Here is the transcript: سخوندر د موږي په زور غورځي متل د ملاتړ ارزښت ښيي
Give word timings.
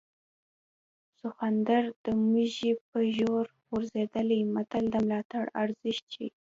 سخوندر 1.19 1.83
د 2.05 2.07
موږي 2.25 2.71
په 2.89 2.99
زور 3.15 3.45
غورځي 3.67 4.03
متل 4.55 4.83
د 4.91 4.95
ملاتړ 5.05 5.43
ارزښت 5.63 6.05
ښيي 6.13 6.29